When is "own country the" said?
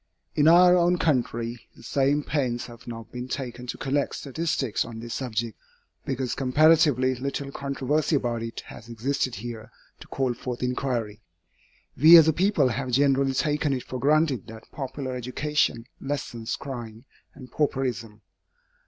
0.75-1.83